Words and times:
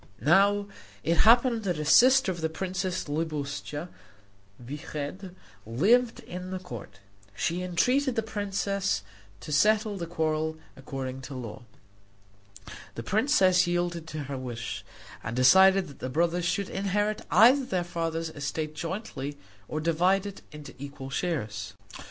Now 0.25 0.65
it 1.03 1.17
happened 1.29 1.61
that 1.61 1.77
a 1.77 1.85
sister 1.85 2.31
of 2.31 2.41
the 2.41 2.49
princess 2.49 3.07
Libuscha 3.07 3.87
Vyched 4.59 5.31
lived 5.63 6.21
at 6.23 6.49
the 6.49 6.57
court. 6.57 6.99
She 7.35 7.61
entreated 7.61 8.15
the 8.15 8.23
princess 8.23 9.03
to 9.41 9.51
settle 9.51 9.97
the 9.97 10.07
quarrel 10.07 10.57
according 10.75 11.21
to 11.29 11.35
law. 11.35 11.61
The 12.95 13.03
princess 13.03 13.67
yielded 13.67 14.07
to 14.07 14.23
her 14.23 14.39
wish, 14.39 14.83
and 15.23 15.35
decided 15.35 15.87
that 15.87 15.99
the 15.99 16.09
brothers 16.09 16.45
should 16.45 16.69
either 16.71 16.79
inherit 16.79 17.21
their 17.29 17.83
father's 17.83 18.31
estate 18.31 18.73
jointly 18.73 19.37
or 19.67 19.79
divide 19.79 20.25
it 20.25 20.41
into 20.51 20.73
equal 20.79 21.11
shares. 21.11 21.75